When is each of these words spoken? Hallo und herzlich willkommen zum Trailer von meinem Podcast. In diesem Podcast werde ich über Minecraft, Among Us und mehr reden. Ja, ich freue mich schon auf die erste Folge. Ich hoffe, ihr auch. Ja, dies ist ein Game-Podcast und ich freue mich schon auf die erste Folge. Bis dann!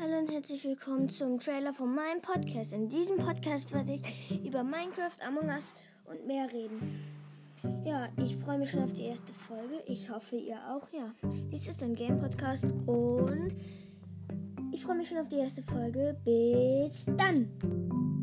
Hallo 0.00 0.18
und 0.18 0.30
herzlich 0.30 0.62
willkommen 0.62 1.08
zum 1.08 1.40
Trailer 1.40 1.74
von 1.74 1.92
meinem 1.92 2.22
Podcast. 2.22 2.72
In 2.72 2.88
diesem 2.88 3.16
Podcast 3.16 3.72
werde 3.74 3.94
ich 3.94 4.30
über 4.44 4.62
Minecraft, 4.62 5.16
Among 5.26 5.48
Us 5.48 5.74
und 6.04 6.24
mehr 6.24 6.46
reden. 6.52 7.04
Ja, 7.84 8.08
ich 8.16 8.36
freue 8.36 8.58
mich 8.58 8.70
schon 8.70 8.84
auf 8.84 8.92
die 8.92 9.02
erste 9.02 9.32
Folge. 9.32 9.82
Ich 9.86 10.08
hoffe, 10.08 10.36
ihr 10.36 10.56
auch. 10.70 10.86
Ja, 10.92 11.12
dies 11.50 11.66
ist 11.66 11.82
ein 11.82 11.96
Game-Podcast 11.96 12.66
und 12.86 13.56
ich 14.70 14.84
freue 14.84 14.98
mich 14.98 15.08
schon 15.08 15.18
auf 15.18 15.28
die 15.28 15.38
erste 15.38 15.64
Folge. 15.64 16.16
Bis 16.24 17.06
dann! 17.16 18.17